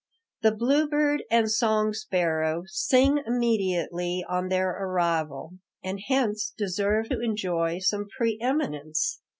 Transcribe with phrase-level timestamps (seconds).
[0.41, 7.77] "The bluebird and song sparrow sing immediately on their arrival, and hence deserve to enjoy
[7.77, 9.19] some preëminence.